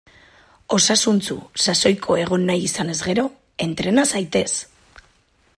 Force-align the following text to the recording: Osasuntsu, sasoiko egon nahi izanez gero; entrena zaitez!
Osasuntsu, 0.77 1.37
sasoiko 1.65 2.17
egon 2.23 2.49
nahi 2.49 2.65
izanez 2.71 2.99
gero; 3.11 3.29
entrena 3.67 4.11
zaitez! 4.15 4.49